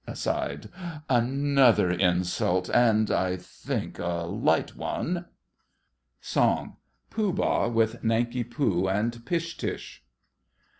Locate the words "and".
2.73-3.11, 8.87-9.23